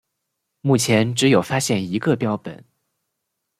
[0.61, 2.65] 目前只有发现一个标本。